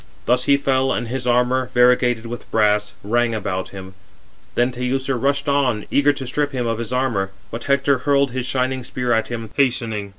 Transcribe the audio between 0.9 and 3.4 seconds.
and his armour, variegated with brass, rang